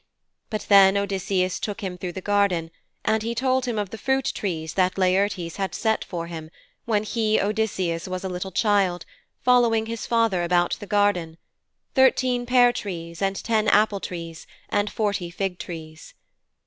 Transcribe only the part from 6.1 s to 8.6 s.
him when he, Odysseus, was a little